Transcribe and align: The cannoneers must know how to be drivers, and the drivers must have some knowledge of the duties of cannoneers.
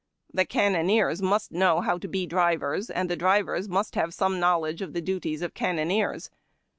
The 0.33 0.45
cannoneers 0.45 1.21
must 1.21 1.51
know 1.51 1.81
how 1.81 1.99
to 1.99 2.07
be 2.07 2.25
drivers, 2.25 2.89
and 2.89 3.07
the 3.07 3.15
drivers 3.15 3.69
must 3.69 3.93
have 3.93 4.15
some 4.15 4.39
knowledge 4.39 4.81
of 4.81 4.93
the 4.93 5.01
duties 5.01 5.43
of 5.43 5.53
cannoneers. 5.53 6.31